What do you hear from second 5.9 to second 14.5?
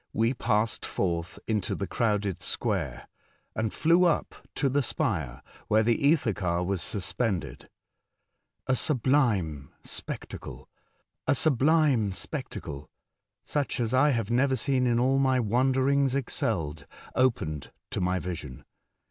ether car was suspended. A subUme spectacle (such as I have